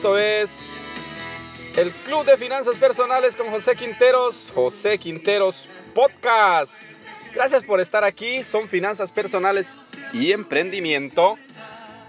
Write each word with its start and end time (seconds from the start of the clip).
Esto 0.00 0.16
es 0.16 0.48
el 1.76 1.92
Club 2.06 2.24
de 2.24 2.38
Finanzas 2.38 2.78
Personales 2.78 3.36
con 3.36 3.50
José 3.50 3.76
Quinteros, 3.76 4.50
José 4.54 4.96
Quinteros 4.96 5.68
Podcast. 5.94 6.72
Gracias 7.34 7.64
por 7.64 7.82
estar 7.82 8.02
aquí. 8.02 8.42
Son 8.44 8.66
finanzas 8.70 9.12
personales 9.12 9.66
y 10.14 10.32
emprendimiento. 10.32 11.36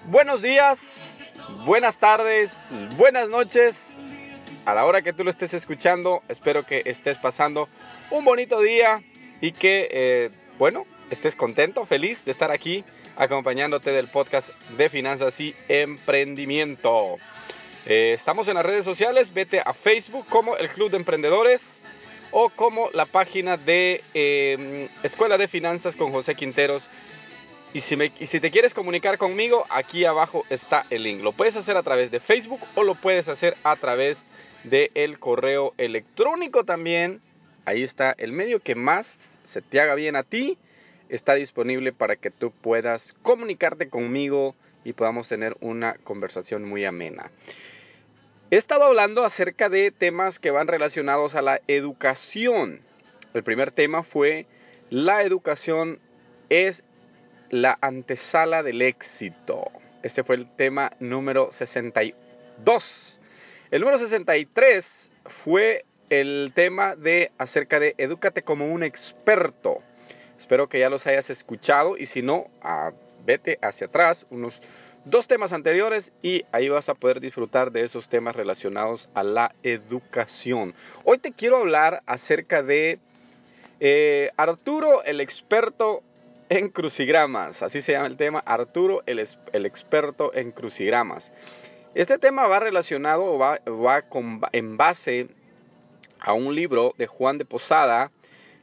Buenos 0.06 0.42
días, 0.42 0.80
buenas 1.66 1.98
tardes, 1.98 2.50
buenas 2.96 3.28
noches. 3.28 3.76
A 4.64 4.74
la 4.74 4.86
hora 4.86 5.02
que 5.02 5.12
tú 5.12 5.26
lo 5.26 5.32
estés 5.32 5.54
escuchando, 5.54 6.24
espero 6.30 6.66
que 6.66 6.84
estés 6.86 7.18
pasando 7.18 7.68
un 8.10 8.24
bonito 8.24 8.62
día 8.62 9.04
y 9.42 9.52
que, 9.52 9.90
eh, 9.92 10.30
bueno, 10.58 10.86
estés 11.10 11.36
contento, 11.36 11.86
feliz 11.86 12.24
de 12.24 12.32
estar 12.32 12.52
aquí 12.52 12.86
acompañándote 13.18 13.92
del 13.92 14.08
podcast 14.08 14.48
de 14.78 14.88
finanzas 14.88 15.38
y 15.42 15.54
emprendimiento. 15.68 17.18
Eh, 17.86 18.14
estamos 18.14 18.48
en 18.48 18.54
las 18.54 18.66
redes 18.66 18.86
sociales, 18.86 19.34
vete 19.34 19.60
a 19.60 19.74
Facebook 19.74 20.28
como 20.30 20.56
el 20.56 20.70
Club 20.70 20.92
de 20.92 20.98
Emprendedores 20.98 21.62
o 22.32 22.50
como 22.50 22.92
la 22.92 23.08
página 23.08 23.58
de 23.58 24.04
eh, 24.14 24.88
Escuela 25.02 25.38
de 25.38 25.48
Finanzas 25.48 25.96
con 25.96 26.12
José 26.12 26.36
Quinteros. 26.36 26.88
Y 27.74 27.82
si, 27.82 27.96
me, 27.96 28.12
si 28.28 28.40
te 28.40 28.52
quieres 28.52 28.74
comunicar 28.74 29.18
conmigo, 29.18 29.66
aquí 29.70 30.06
abajo 30.06 30.44
está 30.50 30.86
el 30.90 31.04
link. 31.04 31.22
Lo 31.22 31.32
puedes 31.32 31.56
hacer 31.56 31.76
a 31.76 31.84
través 31.84 32.12
de 32.12 32.20
Facebook 32.20 32.60
o 32.76 32.84
lo 32.84 32.96
puedes 32.96 33.28
hacer 33.28 33.56
a 33.64 33.76
través 33.78 34.18
del 34.64 35.18
correo 35.20 35.74
electrónico 35.78 36.64
también. 36.66 37.22
Ahí 37.66 37.82
está 37.82 38.14
el 38.18 38.32
medio 38.32 38.60
que 38.60 38.76
más 38.76 39.08
se 39.54 39.62
te 39.62 39.80
haga 39.80 39.96
bien 39.96 40.16
a 40.16 40.24
ti. 40.24 40.58
Está 41.10 41.34
disponible 41.34 41.94
para 41.94 42.16
que 42.16 42.30
tú 42.30 42.52
puedas 42.52 43.14
comunicarte 43.22 43.90
conmigo 43.90 44.56
y 44.84 44.94
podamos 44.94 45.28
tener 45.28 45.56
una 45.62 45.96
conversación 46.04 46.68
muy 46.68 46.86
amena. 46.86 47.32
He 48.54 48.58
estado 48.58 48.84
hablando 48.84 49.24
acerca 49.24 49.70
de 49.70 49.92
temas 49.92 50.38
que 50.38 50.52
van 50.52 50.68
relacionados 50.68 51.36
a 51.36 51.42
la 51.42 51.62
educación. 51.68 52.82
El 53.34 53.44
primer 53.44 53.72
tema 53.72 54.04
fue 54.04 54.46
la 54.90 55.22
educación 55.22 56.00
es 56.50 56.84
la 57.50 57.78
antesala 57.80 58.62
del 58.62 58.82
éxito. 58.82 59.72
Este 60.04 60.26
fue 60.26 60.36
el 60.36 60.54
tema 60.58 60.92
número 61.00 61.54
62. 61.54 63.20
El 63.72 63.80
número 63.80 64.00
63 64.00 64.86
fue 65.46 65.86
el 66.10 66.52
tema 66.54 66.98
de 66.98 67.32
acerca 67.38 67.80
de 67.80 67.96
edúcate 67.98 68.42
como 68.42 68.70
un 68.70 68.84
experto. 68.84 69.82
Espero 70.38 70.68
que 70.68 70.80
ya 70.80 70.90
los 70.90 71.08
hayas 71.08 71.30
escuchado 71.30 71.96
y 71.98 72.06
si 72.06 72.22
no, 72.22 72.48
ah, 72.62 72.92
vete 73.26 73.60
hacia 73.62 73.88
atrás 73.88 74.26
unos 74.30 74.62
dos 75.06 75.28
temas 75.28 75.52
anteriores 75.52 76.12
y 76.22 76.44
ahí 76.52 76.70
vas 76.70 76.88
a 76.90 76.94
poder 76.94 77.20
disfrutar 77.20 77.72
de 77.72 77.84
esos 77.84 78.08
temas 78.10 78.36
relacionados 78.36 79.10
a 79.14 79.24
la 79.24 79.56
educación. 79.64 80.74
Hoy 81.04 81.18
te 81.18 81.32
quiero 81.32 81.58
hablar 81.58 82.02
acerca 82.06 82.62
de 82.62 83.00
eh, 83.80 84.30
Arturo, 84.38 85.04
el 85.04 85.22
experto 85.22 86.04
en 86.50 86.70
crucigramas. 86.70 87.62
Así 87.62 87.82
se 87.82 87.94
llama 87.94 88.08
el 88.08 88.18
tema, 88.18 88.44
Arturo, 88.46 89.04
el, 89.06 89.26
el 89.54 89.66
experto 89.66 90.34
en 90.34 90.52
crucigramas. 90.52 91.32
Este 91.96 92.18
tema 92.18 92.48
va 92.48 92.60
relacionado 92.60 93.38
va, 93.38 93.60
va 93.68 94.04
con, 94.04 94.42
en 94.52 94.78
base 94.78 95.28
a 96.20 96.34
un 96.34 96.54
libro 96.56 96.94
de 96.98 97.08
Juan 97.08 97.38
de 97.38 97.46
Posada. 97.46 98.12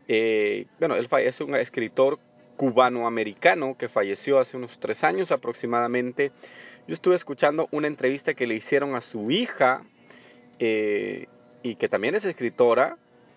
Eh, 0.07 0.67
bueno, 0.79 0.95
él 0.95 1.09
es 1.19 1.41
un 1.41 1.57
escritor 1.57 2.19
cubano-americano 2.59 3.77
que 3.79 3.89
falleció 3.89 4.41
hace 4.41 4.57
unos 4.57 4.79
tres 4.81 5.03
años 5.05 5.31
aproximadamente. 5.31 6.33
Yo 6.89 6.95
estuve 6.95 7.15
escuchando 7.15 7.69
una 7.71 7.87
entrevista 7.87 8.35
que 8.35 8.47
le 8.47 8.57
hicieron 8.57 8.97
a 8.97 9.01
su 9.01 9.31
hija 9.31 9.83
eh, 10.59 11.29
y 11.63 11.77
que 11.77 11.89
también 11.89 12.17
es 12.17 12.25
escritora 12.25 12.97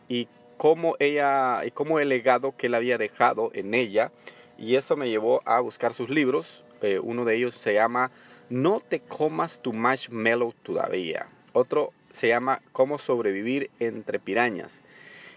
y 0.09 0.27
cómo 0.57 0.95
ella 0.99 1.63
y 1.63 1.71
cómo 1.71 1.99
el 1.99 2.09
legado 2.09 2.57
que 2.57 2.67
él 2.67 2.73
había 2.75 2.97
dejado 2.97 3.51
en 3.53 3.73
ella 3.73 4.11
y 4.57 4.75
eso 4.75 4.97
me 4.97 5.09
llevó 5.09 5.41
a 5.45 5.59
buscar 5.59 5.93
sus 5.93 6.09
libros. 6.09 6.63
Eh, 6.81 6.99
uno 6.99 7.23
de 7.23 7.35
ellos 7.35 7.55
se 7.63 7.73
llama 7.73 8.11
No 8.49 8.79
te 8.79 9.01
comas 9.01 9.61
tu 9.61 9.71
marshmallow 9.71 10.53
todavía. 10.63 11.27
Otro 11.53 11.93
se 12.19 12.27
llama 12.27 12.61
Cómo 12.71 12.97
sobrevivir 12.97 13.69
entre 13.79 14.19
pirañas. 14.19 14.71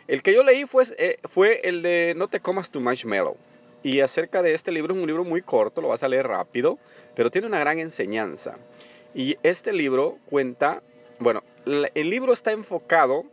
El 0.08 0.22
que 0.22 0.34
yo 0.34 0.42
leí 0.42 0.64
fue, 0.64 0.84
eh, 0.98 1.18
fue 1.30 1.60
el 1.64 1.82
de 1.82 2.14
No 2.16 2.28
te 2.28 2.40
comas 2.40 2.70
tu 2.70 2.80
marshmallow. 2.80 3.36
Y 3.84 4.00
acerca 4.00 4.42
de 4.42 4.54
este 4.54 4.72
libro 4.72 4.94
es 4.94 5.00
un 5.00 5.06
libro 5.06 5.24
muy 5.24 5.42
corto, 5.42 5.82
lo 5.82 5.88
vas 5.88 6.02
a 6.02 6.08
leer 6.08 6.26
rápido, 6.26 6.78
pero 7.14 7.30
tiene 7.30 7.46
una 7.46 7.58
gran 7.58 7.78
enseñanza. 7.78 8.56
Y 9.14 9.36
este 9.42 9.74
libro 9.74 10.16
cuenta, 10.24 10.82
bueno, 11.18 11.42
el 11.66 12.08
libro 12.08 12.32
está 12.32 12.50
enfocado 12.50 13.24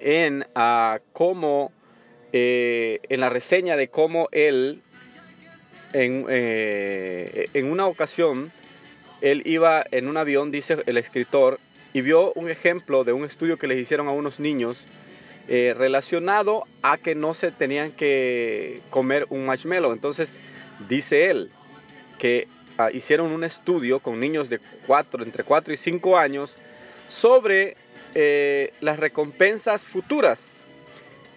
en 0.00 0.44
uh, 0.56 0.98
cómo, 1.12 1.70
eh, 2.32 2.98
en 3.08 3.20
la 3.20 3.30
reseña 3.30 3.76
de 3.76 3.88
cómo 3.88 4.28
él, 4.32 4.82
en, 5.92 6.26
eh, 6.28 7.46
en 7.54 7.70
una 7.70 7.86
ocasión, 7.86 8.50
él 9.20 9.42
iba 9.46 9.84
en 9.92 10.08
un 10.08 10.16
avión, 10.16 10.50
dice 10.50 10.78
el 10.84 10.96
escritor, 10.98 11.60
y 11.92 12.00
vio 12.00 12.32
un 12.32 12.50
ejemplo 12.50 13.04
de 13.04 13.12
un 13.12 13.24
estudio 13.24 13.56
que 13.56 13.68
les 13.68 13.78
hicieron 13.78 14.08
a 14.08 14.10
unos 14.10 14.40
niños 14.40 14.84
eh, 15.46 15.74
relacionado 15.76 16.64
a 16.82 16.96
que 16.96 17.14
no 17.14 17.34
se 17.34 17.50
tenían 17.52 17.92
que 17.92 18.80
comer 18.90 19.26
un 19.28 19.44
marshmallow. 19.44 19.92
Entonces, 19.92 20.28
dice 20.88 21.30
él 21.30 21.50
que 22.18 22.48
ah, 22.78 22.90
hicieron 22.90 23.30
un 23.30 23.44
estudio 23.44 24.00
con 24.00 24.18
niños 24.20 24.48
de 24.48 24.60
cuatro, 24.86 25.22
entre 25.22 25.44
4 25.44 25.74
y 25.74 25.76
5 25.76 26.16
años 26.16 26.56
sobre 27.20 27.76
eh, 28.14 28.72
las 28.80 28.98
recompensas 28.98 29.82
futuras. 29.86 30.38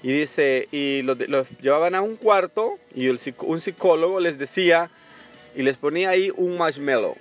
Y 0.04 0.20
dice, 0.20 0.68
y 0.72 1.02
los, 1.02 1.18
llevaban 1.60 1.96
a 1.96 2.02
un 2.02 2.16
cuarto 2.16 2.78
y 2.94 3.10
un 3.10 3.60
psicólogo 3.62 4.20
les 4.20 4.38
decía, 4.38 4.90
y 5.56 5.64
les 5.64 5.76
ponía 5.78 6.12
ahí 6.12 6.32
un 6.36 6.58
marshmallow. 6.58 7.18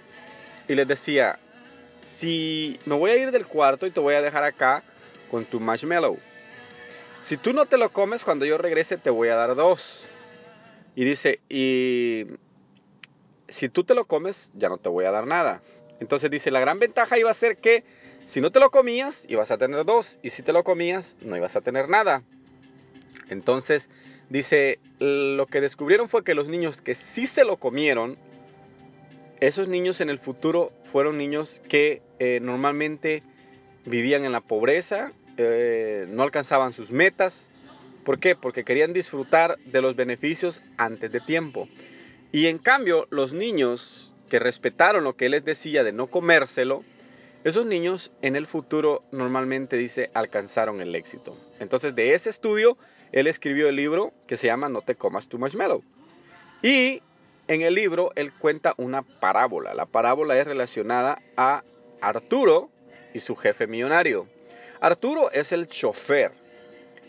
Y 0.68 0.74
les 0.74 0.86
decía, 0.86 1.38
si 2.20 2.78
me 2.84 2.94
voy 2.94 3.10
a 3.10 3.16
ir 3.16 3.30
del 3.30 3.46
cuarto 3.46 3.86
y 3.86 3.90
te 3.90 3.98
voy 3.98 4.14
a 4.14 4.22
dejar 4.22 4.44
acá 4.44 4.82
con 5.30 5.44
tu 5.46 5.58
marshmallow. 5.58 6.18
Si 7.28 7.36
tú 7.36 7.52
no 7.52 7.66
te 7.66 7.76
lo 7.76 7.90
comes, 7.90 8.22
cuando 8.22 8.44
yo 8.44 8.56
regrese 8.56 8.98
te 8.98 9.10
voy 9.10 9.28
a 9.28 9.34
dar 9.34 9.56
dos. 9.56 9.80
Y 10.94 11.04
dice, 11.04 11.40
y 11.48 12.24
si 13.48 13.68
tú 13.68 13.84
te 13.84 13.94
lo 13.94 14.04
comes, 14.04 14.50
ya 14.54 14.68
no 14.68 14.78
te 14.78 14.88
voy 14.88 15.06
a 15.06 15.10
dar 15.10 15.26
nada. 15.26 15.60
Entonces 15.98 16.30
dice, 16.30 16.50
la 16.50 16.60
gran 16.60 16.78
ventaja 16.78 17.18
iba 17.18 17.30
a 17.30 17.34
ser 17.34 17.56
que 17.56 17.84
si 18.30 18.40
no 18.40 18.50
te 18.50 18.60
lo 18.60 18.70
comías, 18.70 19.16
ibas 19.28 19.50
a 19.50 19.58
tener 19.58 19.84
dos. 19.84 20.06
Y 20.22 20.30
si 20.30 20.42
te 20.42 20.52
lo 20.52 20.62
comías, 20.62 21.04
no 21.20 21.36
ibas 21.36 21.56
a 21.56 21.60
tener 21.62 21.88
nada. 21.88 22.22
Entonces 23.28 23.82
dice, 24.28 24.78
lo 25.00 25.46
que 25.46 25.60
descubrieron 25.60 26.08
fue 26.08 26.22
que 26.22 26.34
los 26.34 26.48
niños 26.48 26.80
que 26.80 26.94
sí 27.14 27.26
se 27.28 27.44
lo 27.44 27.56
comieron, 27.56 28.16
esos 29.40 29.66
niños 29.66 30.00
en 30.00 30.10
el 30.10 30.20
futuro 30.20 30.72
fueron 30.92 31.18
niños 31.18 31.60
que 31.68 32.02
eh, 32.20 32.38
normalmente 32.40 33.22
vivían 33.84 34.24
en 34.24 34.32
la 34.32 34.40
pobreza, 34.40 35.12
eh, 35.36 36.06
no 36.08 36.22
alcanzaban 36.22 36.72
sus 36.72 36.90
metas. 36.90 37.34
¿Por 38.04 38.18
qué? 38.20 38.36
Porque 38.36 38.64
querían 38.64 38.92
disfrutar 38.92 39.56
de 39.58 39.82
los 39.82 39.96
beneficios 39.96 40.60
antes 40.76 41.10
de 41.10 41.20
tiempo. 41.20 41.68
Y 42.32 42.46
en 42.46 42.58
cambio, 42.58 43.06
los 43.10 43.32
niños 43.32 44.12
que 44.28 44.38
respetaron 44.38 45.04
lo 45.04 45.14
que 45.16 45.26
él 45.26 45.32
les 45.32 45.44
decía 45.44 45.84
de 45.84 45.92
no 45.92 46.08
comérselo, 46.08 46.84
esos 47.44 47.66
niños 47.66 48.10
en 48.22 48.34
el 48.34 48.46
futuro 48.46 49.02
normalmente 49.12 49.76
dice 49.76 50.10
alcanzaron 50.14 50.80
el 50.80 50.94
éxito. 50.94 51.36
Entonces 51.60 51.94
de 51.94 52.14
ese 52.14 52.30
estudio, 52.30 52.76
él 53.12 53.28
escribió 53.28 53.68
el 53.68 53.76
libro 53.76 54.12
que 54.26 54.36
se 54.36 54.48
llama 54.48 54.68
No 54.68 54.82
te 54.82 54.96
comas 54.96 55.28
tu 55.28 55.38
marshmallow. 55.38 55.82
Y 56.62 57.00
en 57.46 57.62
el 57.62 57.74
libro 57.74 58.10
él 58.16 58.32
cuenta 58.32 58.74
una 58.78 59.02
parábola. 59.02 59.74
La 59.74 59.86
parábola 59.86 60.36
es 60.38 60.46
relacionada 60.46 61.18
a 61.36 61.62
Arturo 62.00 62.70
y 63.14 63.20
su 63.20 63.36
jefe 63.36 63.66
millonario. 63.66 64.26
Arturo 64.80 65.30
es 65.30 65.52
el 65.52 65.68
chofer. 65.68 66.32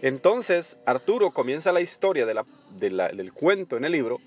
Entonces, 0.01 0.77
Arturo 0.85 1.31
comienza 1.31 1.71
la 1.71 1.81
historia 1.81 2.25
del 2.25 3.33
cuento 3.33 3.77
en 3.77 3.85
el 3.85 3.91
libro. 3.91 4.19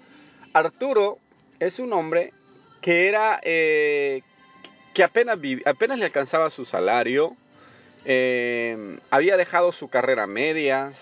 Arturo 0.53 1.19
es 1.59 1.79
un 1.79 1.93
hombre 1.93 2.33
que 2.81 3.09
era 3.09 3.41
eh, 3.43 4.23
que 4.95 5.05
apenas, 5.05 5.39
apenas 5.65 5.99
le 5.99 6.07
alcanzaba 6.07 6.51
su 6.51 6.65
salario, 6.65 7.37
eh, 8.05 8.99
había 9.11 9.37
dejado 9.37 9.73
su 9.73 9.89
carrera 9.89 10.25
a 10.25 10.27
medias, 10.27 10.97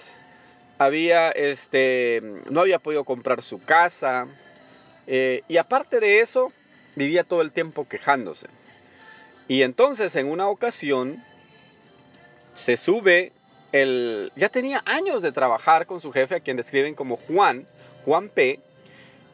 había, 0.78 1.30
este, 1.30 2.20
no 2.50 2.60
había 2.60 2.78
podido 2.78 3.04
comprar 3.04 3.42
su 3.42 3.62
casa, 3.64 4.26
eh, 5.06 5.42
y 5.48 5.56
aparte 5.56 6.00
de 6.00 6.20
eso, 6.20 6.52
vivía 6.96 7.24
todo 7.24 7.40
el 7.40 7.52
tiempo 7.52 7.88
quejándose. 7.88 8.48
Y 9.46 9.62
entonces, 9.62 10.14
en 10.16 10.26
una 10.30 10.48
ocasión, 10.48 11.24
se 12.64 12.76
sube 12.76 13.32
el, 13.72 14.32
ya 14.36 14.48
tenía 14.48 14.82
años 14.84 15.22
de 15.22 15.32
trabajar 15.32 15.86
con 15.86 16.00
su 16.00 16.12
jefe, 16.12 16.36
a 16.36 16.40
quien 16.40 16.56
describen 16.56 16.94
como 16.94 17.16
Juan, 17.16 17.66
Juan 18.04 18.28
P. 18.28 18.60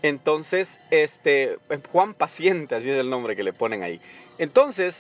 Entonces, 0.03 0.69
este, 0.91 1.57
Juan 1.93 2.15
Paciente, 2.15 2.75
así 2.75 2.91
es 2.91 2.99
el 2.99 3.09
nombre 3.09 3.37
que 3.37 3.43
le 3.43 3.53
ponen 3.53 3.83
ahí. 3.83 4.01
Entonces, 4.39 4.95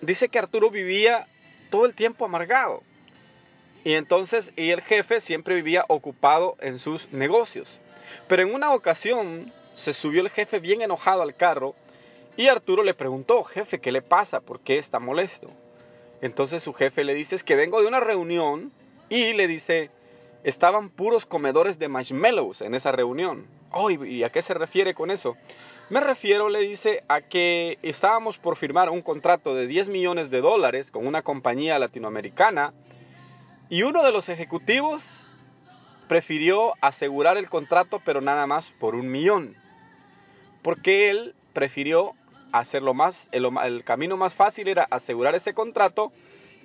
dice 0.00 0.28
que 0.28 0.38
Arturo 0.38 0.70
vivía 0.70 1.26
todo 1.70 1.86
el 1.86 1.94
tiempo 1.94 2.24
amargado. 2.24 2.82
Y 3.84 3.94
entonces, 3.94 4.50
y 4.56 4.70
el 4.70 4.82
jefe 4.82 5.20
siempre 5.20 5.54
vivía 5.54 5.84
ocupado 5.88 6.56
en 6.60 6.78
sus 6.78 7.10
negocios. 7.12 7.68
Pero 8.26 8.42
en 8.42 8.54
una 8.54 8.72
ocasión 8.72 9.52
se 9.74 9.92
subió 9.92 10.22
el 10.22 10.30
jefe 10.30 10.58
bien 10.58 10.82
enojado 10.82 11.22
al 11.22 11.36
carro 11.36 11.74
y 12.36 12.48
Arturo 12.48 12.82
le 12.82 12.94
preguntó, 12.94 13.44
jefe, 13.44 13.80
¿qué 13.80 13.92
le 13.92 14.02
pasa? 14.02 14.40
¿Por 14.40 14.60
qué 14.60 14.78
está 14.78 14.98
molesto? 14.98 15.50
Entonces 16.20 16.62
su 16.62 16.72
jefe 16.72 17.04
le 17.04 17.14
dice, 17.14 17.36
es 17.36 17.44
que 17.44 17.56
vengo 17.56 17.80
de 17.80 17.86
una 17.86 18.00
reunión 18.00 18.72
y 19.08 19.32
le 19.32 19.46
dice, 19.46 19.90
estaban 20.44 20.90
puros 20.90 21.24
comedores 21.26 21.78
de 21.78 21.88
marshmallows 21.88 22.60
en 22.60 22.74
esa 22.74 22.92
reunión. 22.92 23.46
Oh, 23.70 23.90
¿y 23.90 24.22
a 24.24 24.30
qué 24.30 24.42
se 24.42 24.54
refiere 24.54 24.94
con 24.94 25.10
eso? 25.10 25.36
Me 25.90 26.00
refiero, 26.00 26.48
le 26.48 26.60
dice, 26.60 27.02
a 27.08 27.22
que 27.22 27.78
estábamos 27.82 28.36
por 28.38 28.56
firmar 28.56 28.90
un 28.90 29.02
contrato 29.02 29.54
de 29.54 29.66
10 29.66 29.88
millones 29.88 30.30
de 30.30 30.40
dólares 30.40 30.90
con 30.90 31.06
una 31.06 31.22
compañía 31.22 31.78
latinoamericana 31.78 32.74
y 33.70 33.82
uno 33.82 34.02
de 34.02 34.12
los 34.12 34.28
ejecutivos 34.28 35.02
prefirió 36.08 36.72
asegurar 36.80 37.36
el 37.36 37.48
contrato, 37.48 38.00
pero 38.04 38.20
nada 38.20 38.46
más 38.46 38.64
por 38.80 38.94
un 38.94 39.10
millón. 39.10 39.54
Porque 40.62 41.10
él 41.10 41.34
prefirió 41.52 42.12
hacerlo 42.52 42.94
más, 42.94 43.16
el, 43.32 43.84
camino 43.84 44.16
más 44.16 44.34
fácil 44.34 44.68
era 44.68 44.86
asegurar 44.90 45.34
ese 45.34 45.54
contrato 45.54 46.12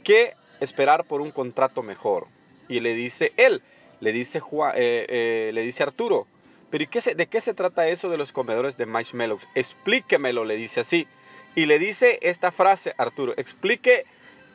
que 0.03 0.33
esperar 0.59 1.05
por 1.05 1.21
un 1.21 1.31
contrato 1.31 1.83
mejor. 1.83 2.27
Y 2.69 2.79
le 2.79 2.93
dice 2.93 3.33
él, 3.37 3.61
le 3.99 4.11
dice, 4.11 4.39
Juan, 4.39 4.73
eh, 4.75 5.05
eh, 5.07 5.51
le 5.53 5.61
dice 5.61 5.83
Arturo, 5.83 6.27
pero 6.69 6.85
¿de 7.15 7.27
qué 7.27 7.41
se 7.41 7.53
trata 7.53 7.87
eso 7.87 8.09
de 8.09 8.17
los 8.17 8.31
comedores 8.31 8.77
de 8.77 8.85
marshmallows? 8.85 9.43
Explíquemelo, 9.53 10.43
le 10.43 10.55
dice 10.55 10.79
así. 10.79 11.07
Y 11.55 11.67
le 11.67 11.77
dice 11.77 12.17
esta 12.21 12.51
frase, 12.51 12.93
Arturo, 12.97 13.33
explique 13.37 14.05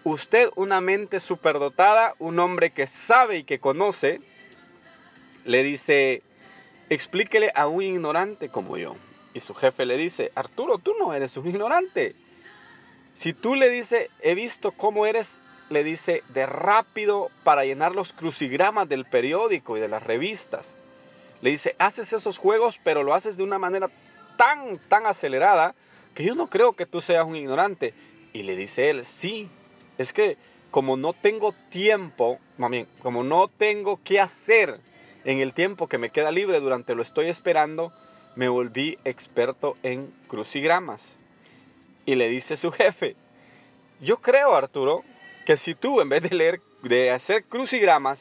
usted 0.03 0.49
una 0.57 0.81
mente 0.81 1.21
superdotada, 1.21 2.15
un 2.19 2.39
hombre 2.41 2.71
que 2.71 2.89
sabe 3.07 3.39
y 3.39 3.45
que 3.45 3.61
conoce, 3.61 4.21
le 5.45 5.63
dice, 5.63 6.23
explíquele 6.91 7.53
a 7.55 7.69
un 7.69 7.83
ignorante 7.83 8.49
como 8.49 8.77
yo. 8.77 8.97
Y 9.35 9.41
su 9.41 9.55
jefe 9.55 9.85
le 9.85 9.97
dice, 9.97 10.33
Arturo, 10.35 10.79
tú 10.79 10.93
no 10.99 11.15
eres 11.15 11.37
un 11.37 11.49
ignorante. 11.49 12.15
Si 13.17 13.33
tú 13.33 13.55
le 13.55 13.69
dices, 13.69 14.11
he 14.21 14.35
visto 14.35 14.73
cómo 14.73 15.07
eres, 15.07 15.29
le 15.71 15.85
dice, 15.85 16.23
de 16.29 16.47
rápido 16.47 17.29
para 17.45 17.65
llenar 17.65 17.95
los 17.95 18.13
crucigramas 18.13 18.89
del 18.89 19.05
periódico 19.05 19.77
y 19.77 19.81
de 19.81 19.89
las 19.89 20.03
revistas. 20.03 20.65
Le 21.43 21.51
dice, 21.51 21.75
haces 21.79 22.13
esos 22.13 22.39
juegos, 22.39 22.79
pero 22.85 23.03
lo 23.03 23.15
haces 23.15 23.37
de 23.37 23.43
una 23.43 23.59
manera 23.59 23.89
tan, 24.37 24.79
tan 24.89 25.07
acelerada 25.07 25.75
que 26.15 26.25
yo 26.25 26.35
no 26.35 26.49
creo 26.49 26.73
que 26.73 26.87
tú 26.87 27.01
seas 27.01 27.27
un 27.27 27.37
ignorante. 27.37 27.93
Y 28.33 28.43
le 28.43 28.57
dice 28.57 28.91
él, 28.91 29.05
sí, 29.21 29.49
es 29.99 30.13
que 30.13 30.37
como 30.71 30.97
no 30.97 31.13
tengo 31.13 31.55
tiempo, 31.71 32.39
mami, 32.57 32.87
como 33.03 33.23
no 33.23 33.49
tengo 33.49 34.01
qué 34.05 34.21
hacer 34.21 34.81
en 35.25 35.41
el 35.41 35.55
tiempo 35.55 35.89
que 35.89 35.99
me 35.99 36.11
queda 36.11 36.31
libre 36.31 36.61
durante 36.61 36.95
lo 36.95 37.03
estoy 37.03 37.29
esperando, 37.29 37.93
me 38.39 38.49
volví 38.49 38.97
experto 39.05 39.77
en 39.83 40.15
crucigramas. 40.29 41.01
Y 42.07 42.15
le 42.15 42.29
dice 42.29 42.57
su 42.57 42.71
jefe, 42.71 43.17
yo 44.01 44.19
creo, 44.19 44.55
Arturo, 44.55 45.03
que 45.45 45.57
si 45.57 45.75
tú 45.75 46.01
en 46.01 46.09
vez 46.09 46.23
de 46.23 46.29
leer, 46.29 46.61
de 46.85 47.11
hacer 47.11 47.47
crucigramas, 47.47 48.17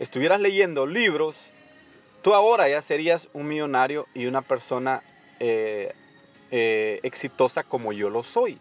estuvieras 0.00 0.38
leyendo 0.38 0.84
libros, 0.84 1.34
tú 2.20 2.34
ahora 2.34 2.68
ya 2.68 2.82
serías 2.82 3.26
un 3.32 3.48
millonario 3.48 4.06
y 4.12 4.26
una 4.26 4.42
persona 4.42 5.02
eh, 5.40 5.94
eh, 6.50 7.00
exitosa 7.02 7.62
como 7.62 7.94
yo 7.94 8.10
lo 8.10 8.22
soy. 8.22 8.58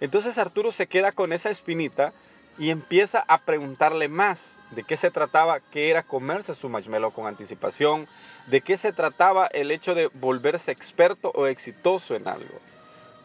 Entonces 0.00 0.38
Arturo 0.38 0.72
se 0.72 0.86
queda 0.86 1.12
con 1.12 1.34
esa 1.34 1.50
espinita 1.50 2.14
y 2.58 2.70
empieza 2.70 3.22
a 3.28 3.44
preguntarle 3.44 4.08
más 4.08 4.38
de 4.70 4.82
qué 4.82 4.96
se 4.96 5.10
trataba, 5.10 5.60
qué 5.70 5.90
era 5.90 6.02
comerse 6.02 6.54
su 6.54 6.68
marshmallow 6.68 7.12
con 7.12 7.26
anticipación, 7.26 8.08
de 8.46 8.60
qué 8.60 8.78
se 8.78 8.92
trataba 8.92 9.46
el 9.46 9.70
hecho 9.70 9.94
de 9.94 10.08
volverse 10.14 10.70
experto 10.70 11.30
o 11.34 11.46
exitoso 11.46 12.14
en 12.14 12.28
algo. 12.28 12.60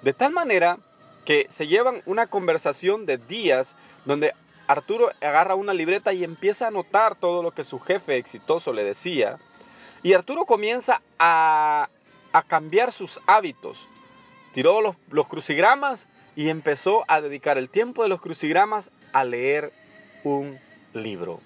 De 0.01 0.13
tal 0.13 0.31
manera 0.31 0.77
que 1.25 1.47
se 1.57 1.67
llevan 1.67 2.01
una 2.05 2.27
conversación 2.27 3.05
de 3.05 3.17
días 3.17 3.67
donde 4.05 4.33
Arturo 4.67 5.11
agarra 5.21 5.55
una 5.55 5.73
libreta 5.73 6.13
y 6.13 6.23
empieza 6.23 6.65
a 6.65 6.67
anotar 6.69 7.15
todo 7.15 7.43
lo 7.43 7.51
que 7.51 7.63
su 7.63 7.79
jefe 7.79 8.17
exitoso 8.17 8.73
le 8.73 8.83
decía. 8.83 9.37
Y 10.03 10.13
Arturo 10.13 10.45
comienza 10.45 11.01
a, 11.19 11.89
cambiar 12.47 12.93
sus 12.93 13.19
hábitos. 13.27 13.77
Tiró 14.53 14.81
los, 14.81 15.27
crucigramas 15.27 15.99
y 16.35 16.49
empezó 16.49 17.03
a 17.07 17.21
dedicar 17.21 17.57
el 17.57 17.69
tiempo 17.69 18.03
de 18.03 18.09
los 18.09 18.21
crucigramas 18.21 18.89
a 19.13 19.23
leer 19.23 19.71
un 20.23 20.57
libro. 20.93 21.39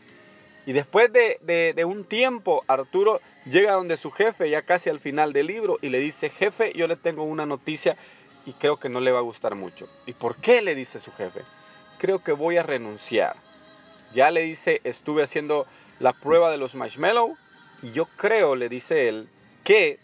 Y 0.66 0.74
después 0.74 1.12
de, 1.14 1.86
un 1.86 2.06
tiempo, 2.06 2.64
Arturo 2.68 3.22
llega 3.46 3.74
donde 3.74 3.98
su 3.98 4.10
jefe, 4.12 4.50
ya 4.50 4.64
casi 4.64 4.90
al 4.90 5.00
final 5.00 5.32
del 5.32 5.48
libro, 5.48 5.78
y 5.82 5.90
le 5.90 6.00
dice, 6.00 6.30
jefe, 6.30 6.74
yo 6.76 6.88
le 6.88 6.96
tengo 6.96 7.24
una 7.24 7.46
noticia 7.46 7.96
y 8.46 8.54
creo 8.54 8.78
que 8.78 8.90
no 8.90 9.00
le 9.00 9.12
va 9.12 9.20
a 9.20 9.24
gustar 9.24 9.56
mucho. 9.56 9.88
¿Y 10.06 10.14
por 10.14 10.38
qué? 10.38 10.62
le 10.62 10.74
dice 10.74 11.00
su 11.00 11.12
jefe 11.12 11.42
creo 11.98 12.20
que 12.24 12.32
voy 12.32 12.58
a 12.58 12.64
renunciar. 12.64 13.36
Ya 14.14 14.32
le 14.32 14.42
dice, 14.42 14.82
estuve 14.84 15.24
haciendo 15.24 15.66
la 16.00 16.14
prueba 16.14 16.52
de 16.52 16.58
los 16.58 16.76
marshmallow 16.76 17.38
y 17.82 17.92
yo 17.92 18.06
creo, 18.18 18.56
le 18.56 18.70
dice 18.70 19.10
él, 19.10 19.28
que 19.64 20.00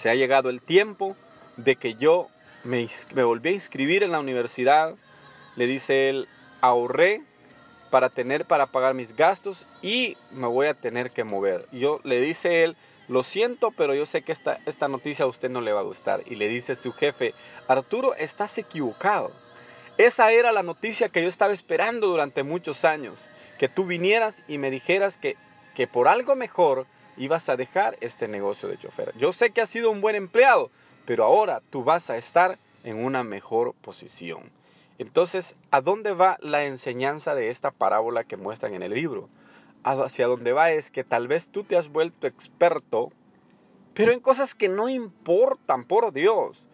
se 0.00 0.10
ha 0.10 0.14
llegado 0.14 0.48
el 0.48 0.62
tiempo 0.62 1.16
de 1.56 1.76
que 1.76 1.94
yo 1.94 2.28
me, 2.64 2.88
me 3.14 3.24
volví 3.24 3.50
a 3.50 3.52
inscribir 3.52 4.02
en 4.02 4.12
la 4.12 4.20
universidad. 4.20 4.94
Le 5.56 5.66
dice 5.66 6.08
él, 6.08 6.28
ahorré 6.60 7.22
para 7.92 8.08
tener 8.08 8.46
para 8.46 8.68
pagar 8.68 8.94
mis 8.94 9.14
gastos 9.14 9.66
y 9.82 10.16
me 10.30 10.46
voy 10.46 10.66
a 10.66 10.72
tener 10.72 11.10
que 11.10 11.24
mover. 11.24 11.66
Yo 11.72 12.00
le 12.04 12.22
dice 12.22 12.64
él, 12.64 12.74
lo 13.06 13.22
siento, 13.22 13.70
pero 13.70 13.94
yo 13.94 14.06
sé 14.06 14.22
que 14.22 14.32
esta, 14.32 14.60
esta 14.64 14.88
noticia 14.88 15.26
a 15.26 15.28
usted 15.28 15.50
no 15.50 15.60
le 15.60 15.74
va 15.74 15.80
a 15.80 15.84
gustar. 15.84 16.22
Y 16.24 16.36
le 16.36 16.48
dice 16.48 16.76
su 16.76 16.94
jefe, 16.94 17.34
Arturo, 17.68 18.14
estás 18.14 18.56
equivocado. 18.56 19.30
Esa 19.98 20.32
era 20.32 20.52
la 20.52 20.62
noticia 20.62 21.10
que 21.10 21.22
yo 21.22 21.28
estaba 21.28 21.52
esperando 21.52 22.06
durante 22.06 22.42
muchos 22.42 22.82
años, 22.82 23.22
que 23.58 23.68
tú 23.68 23.84
vinieras 23.84 24.34
y 24.48 24.56
me 24.56 24.70
dijeras 24.70 25.14
que, 25.18 25.36
que 25.74 25.86
por 25.86 26.08
algo 26.08 26.34
mejor 26.34 26.86
ibas 27.18 27.46
a 27.50 27.56
dejar 27.56 27.98
este 28.00 28.26
negocio 28.26 28.70
de 28.70 28.78
chofer. 28.78 29.12
Yo 29.18 29.34
sé 29.34 29.50
que 29.50 29.60
has 29.60 29.68
sido 29.68 29.90
un 29.90 30.00
buen 30.00 30.16
empleado, 30.16 30.70
pero 31.04 31.24
ahora 31.24 31.60
tú 31.68 31.84
vas 31.84 32.08
a 32.08 32.16
estar 32.16 32.56
en 32.84 33.04
una 33.04 33.22
mejor 33.22 33.74
posición. 33.82 34.61
Entonces, 35.02 35.44
¿a 35.72 35.80
dónde 35.80 36.12
va 36.12 36.38
la 36.40 36.64
enseñanza 36.64 37.34
de 37.34 37.50
esta 37.50 37.72
parábola 37.72 38.22
que 38.22 38.36
muestran 38.36 38.74
en 38.74 38.84
el 38.84 38.94
libro? 38.94 39.28
Hacia 39.82 40.28
dónde 40.28 40.52
va 40.52 40.70
es 40.70 40.88
que 40.92 41.02
tal 41.02 41.26
vez 41.26 41.44
tú 41.48 41.64
te 41.64 41.76
has 41.76 41.88
vuelto 41.88 42.28
experto, 42.28 43.10
pero 43.94 44.12
en 44.12 44.20
cosas 44.20 44.54
que 44.54 44.68
no 44.68 44.88
importan, 44.88 45.86
por 45.86 46.12
Dios. 46.12 46.68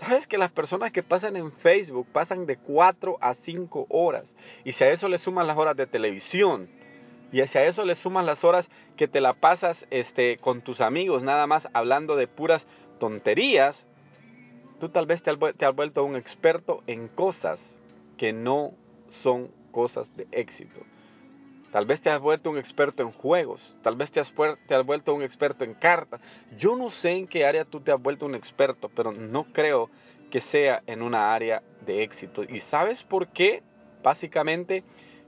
¿Sabes 0.00 0.26
que 0.26 0.38
las 0.38 0.50
personas 0.50 0.92
que 0.92 1.02
pasan 1.02 1.36
en 1.36 1.52
Facebook 1.52 2.06
pasan 2.10 2.46
de 2.46 2.56
4 2.56 3.18
a 3.20 3.34
5 3.34 3.86
horas? 3.90 4.24
Y 4.64 4.72
si 4.72 4.82
a 4.82 4.90
eso 4.90 5.06
le 5.06 5.18
suman 5.18 5.46
las 5.46 5.58
horas 5.58 5.76
de 5.76 5.86
televisión, 5.86 6.70
y 7.32 7.46
si 7.46 7.58
a 7.58 7.66
eso 7.66 7.84
le 7.84 7.96
sumas 7.96 8.24
las 8.24 8.42
horas 8.44 8.66
que 8.96 9.08
te 9.08 9.20
la 9.20 9.34
pasas 9.34 9.76
este, 9.90 10.38
con 10.38 10.62
tus 10.62 10.80
amigos, 10.80 11.22
nada 11.22 11.46
más 11.46 11.68
hablando 11.74 12.16
de 12.16 12.28
puras 12.28 12.64
tonterías, 12.98 13.76
tú 14.80 14.88
tal 14.88 15.04
vez 15.04 15.22
te 15.22 15.66
has 15.66 15.76
vuelto 15.76 16.02
un 16.02 16.16
experto 16.16 16.82
en 16.86 17.08
cosas 17.08 17.60
que 18.24 18.32
no 18.32 18.72
son 19.22 19.50
cosas 19.70 20.06
de 20.16 20.26
éxito. 20.32 20.80
Tal 21.70 21.84
vez 21.84 22.00
te 22.00 22.08
has 22.08 22.22
vuelto 22.22 22.48
un 22.48 22.56
experto 22.56 23.02
en 23.02 23.12
juegos, 23.12 23.60
tal 23.82 23.96
vez 23.96 24.10
te 24.10 24.18
has, 24.18 24.32
te 24.66 24.74
has 24.74 24.86
vuelto 24.86 25.14
un 25.14 25.22
experto 25.22 25.62
en 25.62 25.74
cartas. 25.74 26.22
Yo 26.56 26.74
no 26.74 26.90
sé 26.90 27.10
en 27.10 27.28
qué 27.28 27.44
área 27.44 27.66
tú 27.66 27.80
te 27.80 27.92
has 27.92 28.00
vuelto 28.00 28.24
un 28.24 28.34
experto, 28.34 28.88
pero 28.96 29.12
no 29.12 29.44
creo 29.52 29.90
que 30.30 30.40
sea 30.40 30.82
en 30.86 31.02
una 31.02 31.34
área 31.34 31.62
de 31.84 32.02
éxito. 32.02 32.44
¿Y 32.44 32.60
sabes 32.70 33.02
por 33.02 33.28
qué? 33.28 33.62
Básicamente 34.02 34.84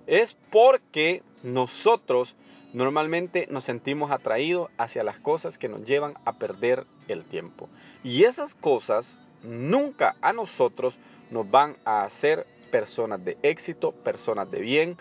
es 0.06 0.34
porque 0.50 1.22
nosotros 1.42 2.34
normalmente 2.72 3.46
nos 3.50 3.64
sentimos 3.64 4.10
atraídos 4.10 4.70
hacia 4.78 5.04
las 5.04 5.18
cosas 5.18 5.58
que 5.58 5.68
nos 5.68 5.84
llevan 5.84 6.14
a 6.24 6.38
perder 6.38 6.86
el 7.08 7.26
tiempo. 7.26 7.68
Y 8.02 8.24
esas 8.24 8.54
cosas 8.54 9.06
nunca 9.42 10.16
a 10.22 10.32
nosotros 10.32 10.94
nos 11.30 11.50
van 11.50 11.76
a 11.84 12.04
hacer 12.04 12.46
personas 12.76 13.24
de 13.24 13.38
éxito, 13.42 13.92
personas 13.92 14.50
de 14.50 14.60
bien, 14.60 14.98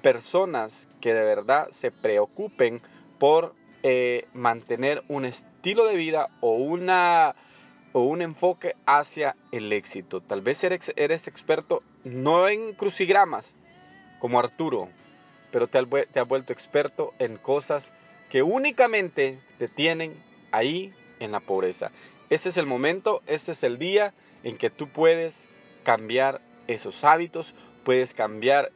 personas 0.00 0.72
que 1.02 1.12
de 1.12 1.22
verdad 1.22 1.68
se 1.82 1.90
preocupen 1.90 2.80
por 3.18 3.52
eh, 3.82 4.26
mantener 4.32 5.02
un 5.08 5.26
estilo 5.26 5.84
de 5.84 5.94
vida 5.96 6.30
o, 6.40 6.54
una, 6.54 7.34
o 7.92 8.04
un 8.04 8.22
enfoque 8.22 8.76
hacia 8.86 9.36
el 9.52 9.70
éxito. 9.74 10.22
Tal 10.22 10.40
vez 10.40 10.64
eres, 10.64 10.80
eres 10.96 11.26
experto 11.28 11.82
no 12.02 12.48
en 12.48 12.72
crucigramas 12.72 13.44
como 14.20 14.38
Arturo, 14.38 14.88
pero 15.52 15.66
te, 15.66 15.84
te 16.06 16.20
has 16.20 16.28
vuelto 16.28 16.54
experto 16.54 17.12
en 17.18 17.36
cosas 17.36 17.84
que 18.30 18.42
únicamente 18.42 19.38
te 19.58 19.68
tienen 19.68 20.14
ahí 20.50 20.94
en 21.20 21.32
la 21.32 21.40
pobreza. 21.40 21.90
Este 22.30 22.48
es 22.48 22.56
el 22.56 22.64
momento, 22.64 23.20
este 23.26 23.52
es 23.52 23.62
el 23.62 23.78
día 23.78 24.14
en 24.44 24.56
que 24.56 24.70
tú 24.70 24.88
puedes 24.88 25.34
cambiar 25.84 26.40
esos 26.68 27.02
hábitos, 27.02 27.52
puedes 27.84 28.12
cambiar 28.14 28.70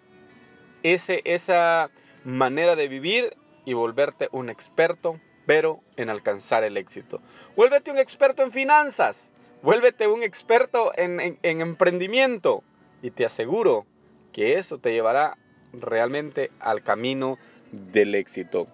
ese, 0.82 1.22
esa 1.24 1.90
manera 2.24 2.74
de 2.74 2.88
vivir 2.88 3.36
y 3.64 3.74
volverte 3.74 4.28
un 4.32 4.50
experto, 4.50 5.20
pero 5.46 5.80
en 5.96 6.10
alcanzar 6.10 6.64
el 6.64 6.76
éxito. 6.76 7.20
Vuélvete 7.56 7.90
un 7.90 7.98
experto 7.98 8.42
en 8.42 8.50
finanzas, 8.50 9.16
vuélvete 9.62 10.08
un 10.08 10.22
experto 10.22 10.92
en, 10.96 11.38
en 11.40 11.60
emprendimiento 11.60 12.64
y 13.02 13.10
te 13.10 13.24
aseguro 13.24 13.86
que 14.32 14.58
eso 14.58 14.78
te 14.78 14.92
llevará 14.92 15.36
realmente 15.72 16.50
al 16.58 16.82
camino 16.82 17.38
del 17.70 18.14
éxito. 18.14 18.66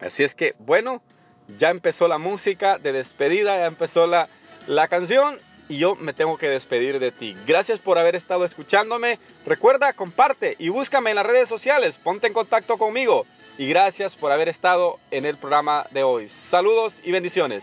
Así 0.00 0.24
es 0.24 0.34
que, 0.34 0.54
bueno, 0.58 1.02
ya 1.58 1.70
empezó 1.70 2.08
la 2.08 2.18
música 2.18 2.78
de 2.78 2.92
despedida, 2.92 3.56
ya 3.58 3.66
empezó 3.66 4.06
la, 4.06 4.28
la 4.66 4.88
canción 4.88 5.38
y 5.72 5.78
yo 5.78 5.94
me 5.94 6.12
tengo 6.12 6.36
que 6.36 6.50
despedir 6.50 6.98
de 6.98 7.12
ti. 7.12 7.34
Gracias 7.46 7.80
por 7.80 7.96
haber 7.98 8.14
estado 8.14 8.44
escuchándome. 8.44 9.18
Recuerda, 9.46 9.94
comparte 9.94 10.54
y 10.58 10.68
búscame 10.68 11.10
en 11.10 11.16
las 11.16 11.24
redes 11.24 11.48
sociales, 11.48 11.96
ponte 12.04 12.26
en 12.26 12.34
contacto 12.34 12.76
conmigo. 12.76 13.24
Y 13.56 13.66
gracias 13.68 14.14
por 14.16 14.32
haber 14.32 14.50
estado 14.50 14.98
en 15.10 15.24
el 15.24 15.38
programa 15.38 15.86
de 15.90 16.02
hoy. 16.02 16.30
Saludos 16.50 16.92
y 17.04 17.10
bendiciones. 17.10 17.62